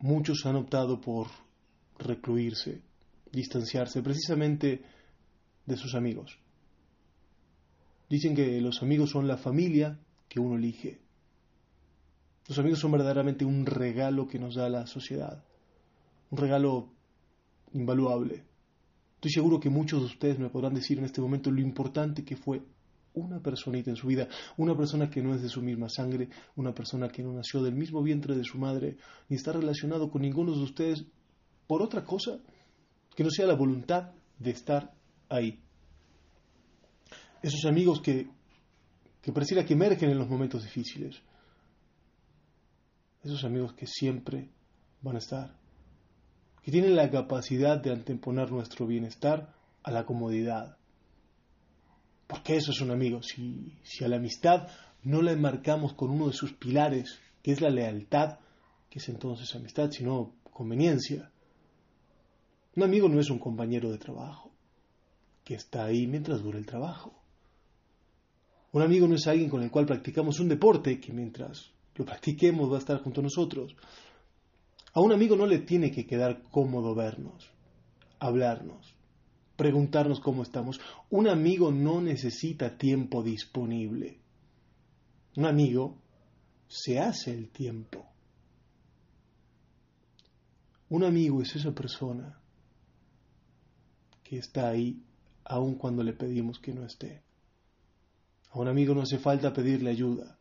Muchos 0.00 0.44
han 0.44 0.56
optado 0.56 1.00
por 1.00 1.28
recluirse, 1.98 2.82
distanciarse 3.32 4.02
precisamente 4.02 4.82
de 5.64 5.76
sus 5.76 5.94
amigos. 5.94 6.38
Dicen 8.10 8.36
que 8.36 8.60
los 8.60 8.82
amigos 8.82 9.10
son 9.10 9.26
la 9.26 9.38
familia 9.38 9.98
que 10.28 10.38
uno 10.38 10.56
elige. 10.56 11.00
Los 12.46 12.58
amigos 12.58 12.80
son 12.80 12.92
verdaderamente 12.92 13.44
un 13.44 13.64
regalo 13.64 14.28
que 14.28 14.38
nos 14.38 14.54
da 14.54 14.68
la 14.68 14.86
sociedad, 14.86 15.42
un 16.30 16.38
regalo 16.38 16.90
invaluable. 17.72 18.44
Estoy 19.14 19.30
seguro 19.30 19.60
que 19.60 19.70
muchos 19.70 20.00
de 20.00 20.06
ustedes 20.06 20.38
me 20.38 20.50
podrán 20.50 20.74
decir 20.74 20.98
en 20.98 21.04
este 21.04 21.20
momento 21.20 21.50
lo 21.50 21.60
importante 21.60 22.24
que 22.24 22.36
fue 22.36 22.62
una 23.18 23.40
personita 23.40 23.90
en 23.90 23.96
su 23.96 24.06
vida, 24.06 24.28
una 24.56 24.76
persona 24.76 25.10
que 25.10 25.22
no 25.22 25.34
es 25.34 25.42
de 25.42 25.48
su 25.48 25.60
misma 25.60 25.88
sangre, 25.88 26.28
una 26.56 26.72
persona 26.72 27.08
que 27.08 27.22
no 27.22 27.32
nació 27.32 27.62
del 27.62 27.74
mismo 27.74 28.02
vientre 28.02 28.36
de 28.36 28.44
su 28.44 28.58
madre, 28.58 28.96
ni 29.28 29.36
está 29.36 29.52
relacionado 29.52 30.10
con 30.10 30.22
ninguno 30.22 30.52
de 30.52 30.62
ustedes 30.62 31.04
por 31.66 31.82
otra 31.82 32.04
cosa 32.04 32.38
que 33.14 33.24
no 33.24 33.30
sea 33.30 33.46
la 33.46 33.54
voluntad 33.54 34.12
de 34.38 34.50
estar 34.50 34.94
ahí. 35.28 35.60
Esos 37.42 37.64
amigos 37.66 38.00
que, 38.00 38.28
que 39.20 39.32
pareciera 39.32 39.64
que 39.64 39.74
emergen 39.74 40.10
en 40.10 40.18
los 40.18 40.28
momentos 40.28 40.62
difíciles. 40.62 41.20
Esos 43.22 43.44
amigos 43.44 43.74
que 43.74 43.86
siempre 43.86 44.48
van 45.02 45.16
a 45.16 45.18
estar. 45.18 45.56
Que 46.62 46.70
tienen 46.70 46.96
la 46.96 47.10
capacidad 47.10 47.80
de 47.80 47.92
anteponer 47.92 48.50
nuestro 48.50 48.86
bienestar 48.86 49.54
a 49.82 49.90
la 49.90 50.04
comodidad. 50.04 50.77
Porque 52.28 52.56
eso 52.56 52.70
es 52.72 52.80
un 52.80 52.90
amigo. 52.90 53.22
Si, 53.22 54.04
a 54.04 54.06
la 54.06 54.16
amistad 54.16 54.68
no 55.02 55.22
la 55.22 55.32
enmarcamos 55.32 55.94
con 55.94 56.10
uno 56.10 56.28
de 56.28 56.34
sus 56.34 56.52
pilares, 56.52 57.18
que 57.42 57.52
es 57.52 57.60
la 57.60 57.70
lealtad, 57.70 58.38
que 58.90 58.98
es 58.98 59.08
entonces 59.08 59.52
amistad, 59.56 59.90
sino 59.90 60.34
conveniencia. 60.52 61.32
Un 62.76 62.82
amigo 62.82 63.08
no 63.08 63.18
es 63.18 63.30
un 63.30 63.38
compañero 63.38 63.90
de 63.90 63.98
trabajo, 63.98 64.52
que 65.42 65.54
está 65.54 65.86
ahí 65.86 66.06
mientras 66.06 66.42
dura 66.42 66.58
el 66.58 66.66
trabajo. 66.66 67.14
Un 68.72 68.82
amigo 68.82 69.08
no 69.08 69.14
es 69.14 69.26
alguien 69.26 69.48
con 69.48 69.62
el 69.62 69.70
cual 69.70 69.86
practicamos 69.86 70.38
un 70.38 70.48
deporte 70.48 71.00
que 71.00 71.12
mientras 71.14 71.72
lo 71.94 72.04
practiquemos 72.04 72.70
va 72.70 72.76
a 72.76 72.80
estar 72.80 73.02
junto 73.02 73.20
a 73.20 73.24
nosotros. 73.24 73.74
A 74.92 75.00
un 75.00 75.12
amigo 75.12 75.34
no 75.34 75.46
le 75.46 75.60
tiene 75.60 75.90
que 75.90 76.06
quedar 76.06 76.42
cómodo 76.50 76.94
vernos, 76.94 77.50
hablarnos, 78.18 78.97
preguntarnos 79.58 80.20
cómo 80.20 80.44
estamos. 80.44 80.80
Un 81.10 81.28
amigo 81.28 81.72
no 81.72 82.00
necesita 82.00 82.78
tiempo 82.78 83.24
disponible. 83.24 84.20
Un 85.36 85.46
amigo 85.46 85.98
se 86.68 87.00
hace 87.00 87.34
el 87.34 87.50
tiempo. 87.50 88.06
Un 90.90 91.02
amigo 91.02 91.42
es 91.42 91.56
esa 91.56 91.72
persona 91.72 92.40
que 94.22 94.38
está 94.38 94.68
ahí 94.68 95.02
aun 95.44 95.74
cuando 95.74 96.04
le 96.04 96.12
pedimos 96.12 96.60
que 96.60 96.72
no 96.72 96.86
esté. 96.86 97.24
A 98.50 98.60
un 98.60 98.68
amigo 98.68 98.94
no 98.94 99.02
hace 99.02 99.18
falta 99.18 99.52
pedirle 99.52 99.90
ayuda. 99.90 100.38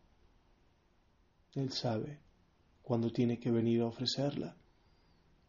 Él 1.55 1.71
sabe 1.71 2.19
cuando 2.83 3.09
tiene 3.09 3.39
que 3.39 3.49
venir 3.49 3.81
a 3.81 3.87
ofrecerla. 3.87 4.55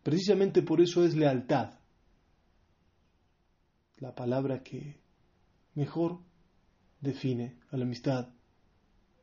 Precisamente 0.02 0.62
por 0.62 0.80
eso 0.80 1.04
es 1.04 1.14
lealtad. 1.14 1.77
La 3.98 4.14
palabra 4.14 4.62
que 4.62 5.00
mejor 5.74 6.18
define 7.00 7.58
a 7.70 7.76
la 7.76 7.84
amistad. 7.84 8.28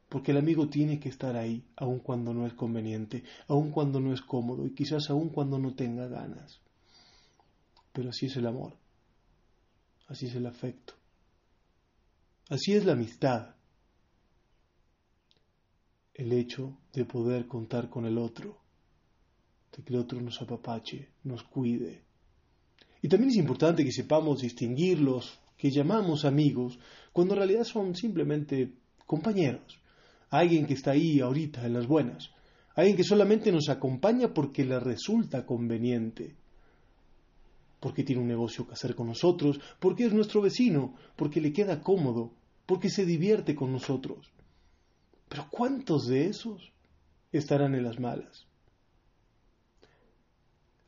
Porque 0.10 0.32
el 0.32 0.38
amigo 0.38 0.70
tiene 0.70 1.00
que 1.00 1.10
estar 1.10 1.36
ahí, 1.36 1.66
aun 1.76 2.00
cuando 2.00 2.34
no 2.34 2.46
es 2.46 2.54
conveniente, 2.54 3.24
aun 3.48 3.72
cuando 3.72 4.00
no 4.00 4.14
es 4.14 4.22
cómodo 4.22 4.66
y 4.66 4.74
quizás 4.74 5.10
aun 5.10 5.30
cuando 5.30 5.58
no 5.58 5.74
tenga 5.74 6.08
ganas. 6.08 6.62
Pero 7.92 8.10
así 8.10 8.28
es 8.28 8.38
el 8.38 8.46
amor, 8.46 8.78
así 10.08 10.28
es 10.28 10.36
el 10.36 10.46
afecto, 10.46 10.94
Así 12.48 12.74
es 12.74 12.86
la 12.86 12.94
amistad. 12.94 13.56
El 16.14 16.32
hecho 16.32 16.78
de 16.94 17.04
poder 17.04 17.48
contar 17.48 17.90
con 17.90 18.06
el 18.06 18.20
otro, 18.20 18.62
de 19.76 19.84
que 19.84 19.94
el 19.94 20.00
otro 20.00 20.22
nos 20.22 20.42
apapache, 20.42 21.10
nos 21.24 21.44
cuide. 21.44 22.05
Y 23.06 23.08
también 23.08 23.30
es 23.30 23.38
importante 23.38 23.86
que 23.86 23.92
sepamos 23.92 24.42
distinguirlos, 24.42 25.40
que 25.60 25.70
llamamos 25.70 26.26
amigos, 26.26 26.80
cuando 27.14 27.36
en 27.36 27.38
realidad 27.38 27.64
son 27.64 27.94
simplemente 27.94 28.74
compañeros. 29.06 29.80
Alguien 30.32 30.66
que 30.66 30.74
está 30.74 30.94
ahí 30.94 31.20
ahorita 31.20 31.68
en 31.68 31.74
las 31.74 31.86
buenas. 31.86 32.32
Alguien 32.74 32.98
que 32.98 33.04
solamente 33.04 33.52
nos 33.52 33.70
acompaña 33.70 34.34
porque 34.34 34.66
le 34.66 34.80
resulta 34.80 35.46
conveniente 35.46 36.36
porque 37.80 38.04
tiene 38.04 38.24
un 38.24 38.28
negocio 38.28 38.66
que 38.66 38.74
hacer 38.74 38.96
con 38.96 39.06
nosotros, 39.06 39.60
porque 39.80 40.06
es 40.06 40.12
nuestro 40.12 40.42
vecino, 40.42 40.96
porque 41.16 41.42
le 41.42 41.54
queda 41.54 41.84
cómodo, 41.84 42.34
porque 42.66 42.90
se 42.90 43.06
divierte 43.06 43.54
con 43.54 43.72
nosotros. 43.72 44.32
Pero 45.30 45.46
¿cuántos 45.52 46.08
de 46.08 46.26
esos 46.26 46.72
estarán 47.32 47.76
en 47.76 47.84
las 47.84 48.00
malas? 48.00 48.48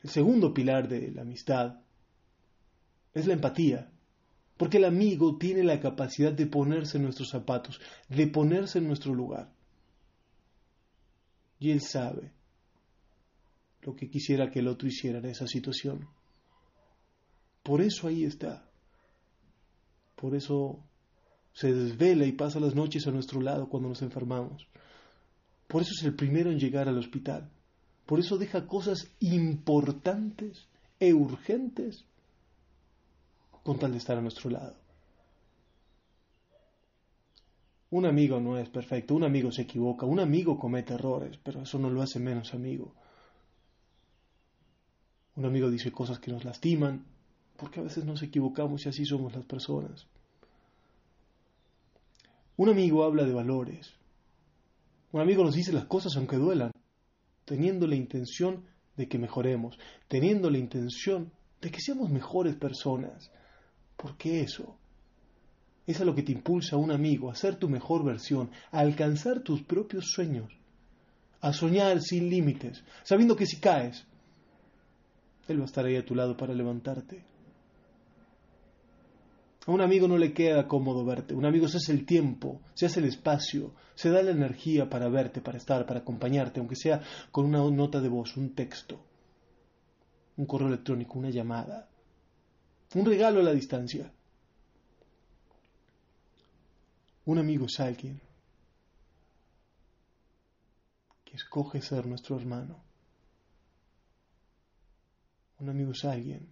El 0.02 0.10
segundo 0.10 0.52
pilar 0.52 0.88
de 0.88 1.12
la 1.12 1.22
amistad 1.22 1.82
es 3.20 3.28
la 3.28 3.34
empatía, 3.34 3.90
porque 4.58 4.78
el 4.78 4.86
amigo 4.86 5.38
tiene 5.38 5.64
la 5.64 5.80
capacidad 5.80 6.32
de 6.32 6.48
ponerse 6.48 6.98
en 6.98 7.04
nuestros 7.04 7.30
zapatos, 7.30 7.80
de 8.10 8.28
ponerse 8.28 8.80
en 8.80 8.88
nuestro 8.88 9.14
lugar. 9.14 9.52
Y 11.60 11.72
él 11.72 11.82
sabe 11.82 12.32
lo 13.82 13.96
que 13.96 14.10
quisiera 14.10 14.50
que 14.52 14.60
el 14.60 14.68
otro 14.68 14.88
hiciera 14.88 15.20
en 15.20 15.26
esa 15.26 15.48
situación. 15.48 16.08
Por 17.64 17.82
eso 17.82 18.08
ahí 18.08 18.24
está. 18.24 18.66
Por 20.16 20.36
eso 20.36 20.80
se 21.54 21.74
desvela 21.74 22.26
y 22.26 22.32
pasa 22.32 22.60
las 22.60 22.76
noches 22.76 23.08
a 23.08 23.12
nuestro 23.12 23.42
lado 23.42 23.70
cuando 23.70 23.90
nos 23.90 24.02
enfermamos. 24.02 24.68
Por 25.68 25.82
eso 25.82 25.92
es 25.98 26.04
el 26.06 26.16
primero 26.16 26.52
en 26.52 26.60
llegar 26.60 26.88
al 26.88 26.98
hospital. 26.98 27.50
Por 28.06 28.20
eso 28.20 28.38
deja 28.38 28.68
cosas 28.68 29.12
importantes 29.20 30.68
e 31.00 31.14
urgentes 31.14 32.06
con 33.68 33.78
tal 33.78 33.92
de 33.92 33.98
estar 33.98 34.18
a 34.18 34.22
nuestro 34.22 34.50
lado. 34.50 34.78
Un 37.90 38.06
amigo 38.06 38.40
no 38.40 38.58
es 38.58 38.70
perfecto, 38.70 39.14
un 39.14 39.26
amigo 39.26 39.52
se 39.52 39.64
equivoca, 39.64 40.06
un 40.06 40.22
amigo 40.22 40.58
comete 40.58 40.94
errores, 40.94 41.38
pero 41.44 41.64
eso 41.64 41.78
no 41.78 41.90
lo 41.90 42.02
hace 42.02 42.18
menos 42.18 42.54
amigo. 42.54 42.94
Un 45.36 45.44
amigo 45.44 45.70
dice 45.70 45.92
cosas 45.92 46.18
que 46.20 46.32
nos 46.32 46.46
lastiman, 46.46 47.08
porque 47.58 47.82
a 47.82 47.84
veces 47.84 48.06
nos 48.06 48.24
equivocamos 48.24 48.86
y 48.86 48.90
así 48.90 49.04
somos 49.04 49.36
las 49.36 49.44
personas. 49.44 50.08
Un 52.56 52.70
amigo 52.70 53.04
habla 53.04 53.26
de 53.26 53.34
valores. 53.34 53.96
Un 55.12 55.20
amigo 55.20 55.44
nos 55.44 55.56
dice 55.56 55.74
las 55.74 55.88
cosas 55.88 56.16
aunque 56.16 56.38
duelan, 56.38 56.72
teniendo 57.44 57.86
la 57.86 57.98
intención 57.98 58.64
de 58.96 59.10
que 59.10 59.18
mejoremos, 59.18 59.78
teniendo 60.08 60.50
la 60.50 60.58
intención 60.58 61.34
de 61.60 61.70
que 61.70 61.82
seamos 61.82 62.10
mejores 62.10 62.56
personas. 62.56 63.30
Porque 63.98 64.42
eso 64.42 64.78
es 65.88 66.02
a 66.02 66.06
lo 66.06 66.14
que 66.14 66.24
te 66.24 66.34
impulsa 66.34 66.76
a 66.76 66.80
un 66.80 66.92
amigo, 66.92 67.32
a 67.32 67.36
ser 67.36 67.56
tu 67.56 67.70
mejor 67.70 68.04
versión, 68.04 68.52
a 68.72 68.80
alcanzar 68.80 69.42
tus 69.42 69.64
propios 69.64 70.06
sueños, 70.12 70.52
a 71.42 71.54
soñar 71.54 72.02
sin 72.02 72.30
límites, 72.30 72.84
sabiendo 73.04 73.36
que 73.36 73.46
si 73.46 73.60
caes, 73.60 74.06
Él 75.48 75.60
va 75.60 75.64
a 75.64 75.66
estar 75.66 75.86
ahí 75.86 75.96
a 75.96 76.06
tu 76.06 76.14
lado 76.14 76.36
para 76.36 76.54
levantarte. 76.54 77.24
A 79.66 79.72
un 79.72 79.82
amigo 79.82 80.08
no 80.08 80.18
le 80.18 80.34
queda 80.34 80.68
cómodo 80.68 81.04
verte. 81.04 81.34
Un 81.34 81.46
amigo 81.46 81.68
se 81.68 81.78
hace 81.78 81.92
el 81.92 82.06
tiempo, 82.06 82.62
se 82.74 82.86
hace 82.86 83.02
el 83.02 83.06
espacio, 83.06 83.74
se 83.96 84.10
da 84.10 84.22
la 84.22 84.32
energía 84.32 84.90
para 84.90 85.10
verte, 85.10 85.42
para 85.42 85.58
estar, 85.58 85.86
para 85.86 86.02
acompañarte, 86.02 86.60
aunque 86.60 86.76
sea 86.76 87.02
con 87.32 87.46
una 87.46 87.60
nota 87.70 88.00
de 88.00 88.08
voz, 88.08 88.38
un 88.38 88.56
texto, 88.56 89.00
un 90.38 90.46
correo 90.46 90.70
electrónico, 90.70 91.20
una 91.20 91.32
llamada, 91.32 91.90
un 92.96 93.06
regalo 93.06 93.40
a 93.40 93.44
la 93.44 93.52
distancia. 93.52 94.12
Un 97.26 97.40
amigo 97.40 97.66
es 97.66 97.80
alguien 97.80 98.22
que 101.26 101.36
escoge 101.36 101.82
ser 101.82 102.06
nuestro 102.06 102.38
hermano. 102.38 102.82
Un 105.60 105.70
amigo 105.70 105.92
es 105.92 106.06
alguien 106.06 106.48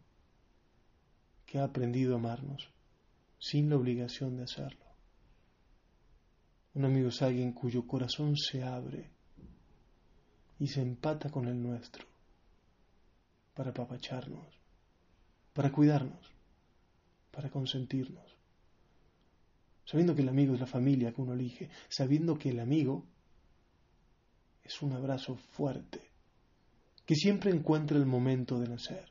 que 1.46 1.60
ha 1.60 1.64
aprendido 1.64 2.16
a 2.16 2.18
amarnos 2.18 2.70
sin 3.40 3.70
la 3.70 3.78
obligación 3.78 4.36
de 4.36 4.44
hacerlo. 4.44 4.86
Un 6.74 6.84
amigo 6.84 7.10
es 7.10 7.22
alguien 7.22 7.54
cuyo 7.54 7.88
corazón 7.88 8.36
se 8.36 8.64
abre 8.64 9.10
y 10.60 10.68
se 10.68 10.82
empata 10.82 11.30
con 11.30 11.48
el 11.48 11.62
nuestro 11.62 12.06
para 13.54 13.70
apapacharnos, 13.70 14.46
para 15.56 15.72
cuidarnos, 15.72 16.34
para 17.32 17.50
consentirnos. 17.50 18.38
Sabiendo 19.86 20.14
que 20.14 20.22
el 20.22 20.30
amigo 20.30 20.54
es 20.54 20.60
la 20.60 20.68
familia 20.68 21.14
que 21.14 21.22
uno 21.22 21.32
elige, 21.32 21.70
sabiendo 21.88 22.38
que 22.38 22.50
el 22.50 22.60
amigo 22.60 23.06
es 24.62 24.82
un 24.82 24.92
abrazo 24.92 25.38
fuerte, 25.38 26.02
que 27.06 27.16
siempre 27.16 27.52
encuentra 27.52 27.96
el 27.98 28.06
momento 28.06 28.60
de 28.60 28.68
nacer. 28.68 29.06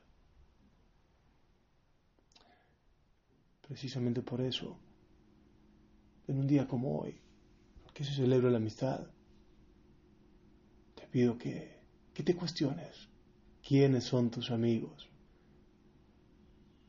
Precisamente 3.66 4.20
por 4.20 4.42
eso, 4.42 4.76
en 6.28 6.38
un 6.38 6.46
día 6.46 6.68
como 6.68 7.00
hoy, 7.00 7.18
que 7.94 8.04
se 8.04 8.12
celebra 8.12 8.50
la 8.50 8.58
amistad, 8.58 9.06
te 10.94 11.06
pido 11.06 11.38
que, 11.38 11.80
que 12.12 12.22
te 12.22 12.36
cuestiones 12.36 13.08
quiénes 13.66 14.04
son 14.04 14.30
tus 14.30 14.50
amigos, 14.50 15.08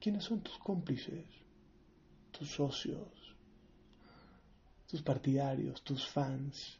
quiénes 0.06 0.24
son 0.24 0.42
tus 0.42 0.60
cómplices, 0.60 1.26
tus 2.30 2.48
socios, 2.52 3.10
tus 4.86 5.02
partidarios, 5.02 5.82
tus 5.82 6.08
fans, 6.08 6.78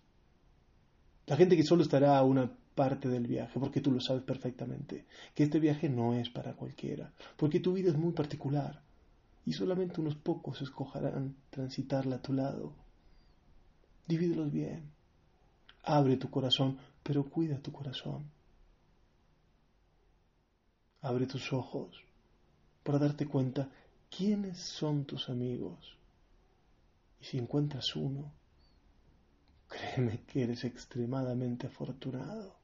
la 1.26 1.36
gente 1.36 1.58
que 1.58 1.64
solo 1.64 1.82
estará 1.82 2.20
a 2.20 2.24
una 2.24 2.56
parte 2.76 3.10
del 3.10 3.26
viaje, 3.26 3.60
porque 3.60 3.82
tú 3.82 3.90
lo 3.90 4.00
sabes 4.00 4.22
perfectamente, 4.22 5.08
que 5.34 5.42
este 5.42 5.60
viaje 5.60 5.90
no 5.90 6.14
es 6.14 6.30
para 6.30 6.54
cualquiera, 6.54 7.12
porque 7.36 7.60
tu 7.60 7.74
vida 7.74 7.90
es 7.90 7.98
muy 7.98 8.14
particular, 8.14 8.84
y 9.44 9.54
solamente 9.54 10.02
unos 10.02 10.18
pocos 10.18 10.62
escogerán 10.62 11.36
transitarla 11.50 12.18
a 12.18 12.22
tu 12.22 12.32
lado. 12.32 12.76
Divídelos 14.08 14.52
bien. 14.52 14.92
Abre 15.82 16.18
tu 16.18 16.30
corazón, 16.30 16.78
pero 17.02 17.28
cuida 17.28 17.58
tu 17.58 17.72
corazón. 17.72 18.30
Abre 21.02 21.26
tus 21.26 21.52
ojos 21.52 22.05
para 22.86 23.00
darte 23.00 23.26
cuenta 23.26 23.70
quiénes 24.16 24.60
son 24.60 25.04
tus 25.04 25.28
amigos. 25.28 25.98
Y 27.20 27.26
si 27.26 27.38
encuentras 27.38 27.96
uno, 27.98 28.32
créeme 29.68 30.22
que 30.22 30.44
eres 30.44 30.64
extremadamente 30.64 31.68
afortunado. 31.68 32.56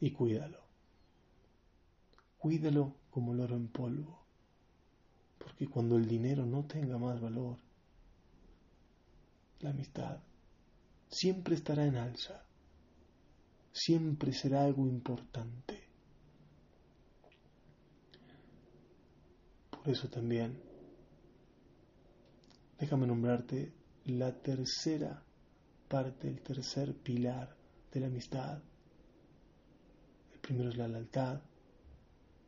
Y 0.00 0.10
cuídalo. 0.10 0.58
Cuídalo 2.38 2.96
como 3.10 3.34
el 3.34 3.40
oro 3.40 3.54
en 3.54 3.68
polvo 3.68 4.20
porque 5.40 5.68
cuando 5.68 5.96
el 5.96 6.06
dinero 6.06 6.44
no 6.44 6.64
tenga 6.64 6.98
más 6.98 7.20
valor, 7.20 7.56
la 9.60 9.70
amistad 9.70 10.18
siempre 11.08 11.54
estará 11.54 11.86
en 11.86 11.96
alza, 11.96 12.44
siempre 13.72 14.32
será 14.32 14.64
algo 14.64 14.86
importante. 14.86 15.89
Por 19.82 19.94
eso 19.94 20.08
también, 20.08 20.60
déjame 22.78 23.06
nombrarte 23.06 23.72
la 24.04 24.30
tercera 24.30 25.22
parte, 25.88 26.28
el 26.28 26.42
tercer 26.42 26.94
pilar 26.94 27.56
de 27.90 28.00
la 28.00 28.08
amistad. 28.08 28.62
El 30.34 30.38
primero 30.40 30.68
es 30.68 30.76
la 30.76 30.86
lealtad, 30.86 31.40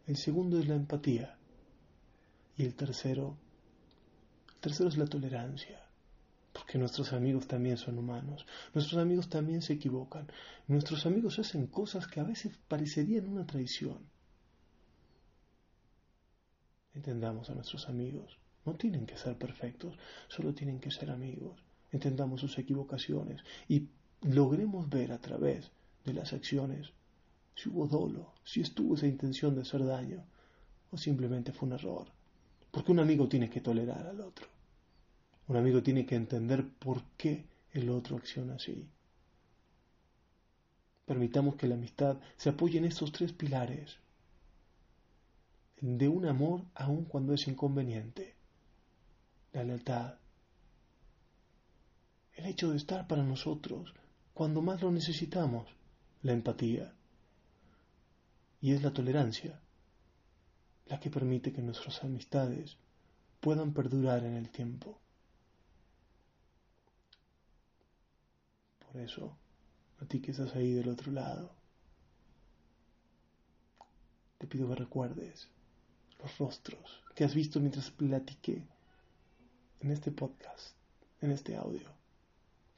el 0.06 0.16
segundo 0.18 0.58
es 0.58 0.68
la 0.68 0.74
empatía 0.74 1.38
y 2.58 2.64
el 2.64 2.74
tercero, 2.74 3.38
el 4.50 4.60
tercero 4.60 4.90
es 4.90 4.98
la 4.98 5.06
tolerancia, 5.06 5.88
porque 6.52 6.76
nuestros 6.76 7.14
amigos 7.14 7.48
también 7.48 7.78
son 7.78 7.96
humanos, 7.96 8.44
nuestros 8.74 9.00
amigos 9.00 9.30
también 9.30 9.62
se 9.62 9.72
equivocan, 9.72 10.30
nuestros 10.68 11.06
amigos 11.06 11.38
hacen 11.38 11.66
cosas 11.66 12.06
que 12.06 12.20
a 12.20 12.24
veces 12.24 12.58
parecerían 12.68 13.26
una 13.26 13.46
traición. 13.46 14.11
Entendamos 16.94 17.48
a 17.50 17.54
nuestros 17.54 17.88
amigos, 17.88 18.38
no 18.64 18.74
tienen 18.74 19.06
que 19.06 19.16
ser 19.16 19.36
perfectos, 19.36 19.98
solo 20.28 20.54
tienen 20.54 20.78
que 20.78 20.90
ser 20.90 21.10
amigos. 21.10 21.58
Entendamos 21.90 22.40
sus 22.40 22.58
equivocaciones 22.58 23.42
y 23.68 23.88
logremos 24.22 24.88
ver 24.88 25.12
a 25.12 25.18
través 25.18 25.70
de 26.04 26.14
las 26.14 26.32
acciones 26.32 26.92
si 27.54 27.68
hubo 27.68 27.86
dolo, 27.86 28.32
si 28.44 28.60
estuvo 28.60 28.94
esa 28.94 29.06
intención 29.06 29.54
de 29.54 29.62
hacer 29.62 29.84
daño 29.84 30.24
o 30.90 30.96
simplemente 30.96 31.52
fue 31.52 31.68
un 31.68 31.74
error. 31.74 32.06
Porque 32.70 32.92
un 32.92 33.00
amigo 33.00 33.28
tiene 33.28 33.50
que 33.50 33.60
tolerar 33.60 34.06
al 34.06 34.20
otro. 34.20 34.46
Un 35.48 35.56
amigo 35.56 35.82
tiene 35.82 36.06
que 36.06 36.14
entender 36.14 36.66
por 36.78 37.02
qué 37.16 37.44
el 37.72 37.90
otro 37.90 38.16
acciona 38.16 38.54
así. 38.54 38.88
Permitamos 41.04 41.56
que 41.56 41.66
la 41.66 41.74
amistad 41.74 42.18
se 42.36 42.50
apoye 42.50 42.78
en 42.78 42.84
estos 42.84 43.12
tres 43.12 43.32
pilares. 43.32 43.98
De 45.82 46.06
un 46.06 46.26
amor 46.26 46.64
aun 46.74 47.04
cuando 47.06 47.34
es 47.34 47.48
inconveniente. 47.48 48.36
La 49.52 49.64
lealtad. 49.64 50.14
El 52.34 52.46
hecho 52.46 52.70
de 52.70 52.76
estar 52.76 53.08
para 53.08 53.24
nosotros 53.24 53.92
cuando 54.32 54.62
más 54.62 54.80
lo 54.80 54.92
necesitamos. 54.92 55.66
La 56.22 56.32
empatía. 56.32 56.94
Y 58.60 58.72
es 58.72 58.82
la 58.84 58.92
tolerancia 58.92 59.60
la 60.86 61.00
que 61.00 61.10
permite 61.10 61.52
que 61.52 61.62
nuestras 61.62 62.04
amistades 62.04 62.76
puedan 63.40 63.72
perdurar 63.72 64.24
en 64.24 64.36
el 64.36 64.50
tiempo. 64.50 65.00
Por 68.78 69.00
eso, 69.00 69.36
a 70.00 70.04
ti 70.04 70.20
que 70.20 70.30
estás 70.30 70.54
ahí 70.54 70.72
del 70.72 70.90
otro 70.90 71.10
lado, 71.10 71.50
te 74.38 74.46
pido 74.46 74.68
que 74.68 74.76
recuerdes 74.76 75.48
los 76.22 76.38
rostros 76.38 77.02
que 77.14 77.24
has 77.24 77.34
visto 77.34 77.60
mientras 77.60 77.90
platiqué 77.90 78.62
en 79.80 79.90
este 79.90 80.12
podcast, 80.12 80.76
en 81.20 81.32
este 81.32 81.56
audio. 81.56 81.90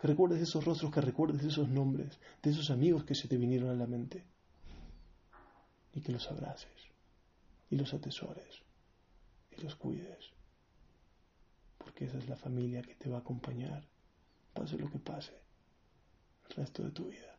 Que 0.00 0.08
recuerdes 0.08 0.42
esos 0.42 0.64
rostros, 0.64 0.92
que 0.92 1.00
recuerdes 1.00 1.44
esos 1.44 1.68
nombres 1.68 2.18
de 2.42 2.50
esos 2.50 2.70
amigos 2.70 3.04
que 3.04 3.14
se 3.14 3.28
te 3.28 3.36
vinieron 3.36 3.70
a 3.70 3.74
la 3.74 3.86
mente 3.86 4.24
y 5.92 6.00
que 6.00 6.12
los 6.12 6.28
abraces 6.30 6.68
y 7.70 7.76
los 7.76 7.92
atesores 7.94 8.62
y 9.56 9.62
los 9.62 9.76
cuides, 9.76 10.32
porque 11.78 12.06
esa 12.06 12.18
es 12.18 12.28
la 12.28 12.36
familia 12.36 12.82
que 12.82 12.94
te 12.96 13.08
va 13.08 13.18
a 13.18 13.20
acompañar, 13.20 13.86
pase 14.52 14.76
lo 14.76 14.90
que 14.90 14.98
pase, 14.98 15.34
el 16.48 16.56
resto 16.56 16.82
de 16.82 16.90
tu 16.90 17.06
vida. 17.06 17.33